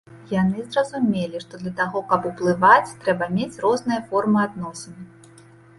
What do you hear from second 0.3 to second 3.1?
Яны зразумелі, што для таго, каб уплываць,